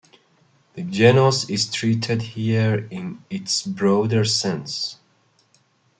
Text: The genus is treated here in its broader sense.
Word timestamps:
The 0.73 0.81
genus 0.81 1.47
is 1.47 1.71
treated 1.71 2.23
here 2.23 2.87
in 2.89 3.23
its 3.29 3.61
broader 3.61 4.25
sense. 4.25 4.97